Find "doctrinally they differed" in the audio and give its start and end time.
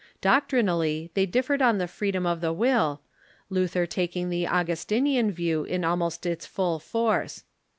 0.19-1.61